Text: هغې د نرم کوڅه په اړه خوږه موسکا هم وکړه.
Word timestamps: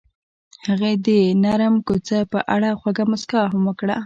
هغې 0.67 0.93
د 1.05 1.07
نرم 1.43 1.75
کوڅه 1.87 2.17
په 2.31 2.39
اړه 2.55 2.69
خوږه 2.79 3.05
موسکا 3.11 3.41
هم 3.51 3.61
وکړه. 3.67 3.95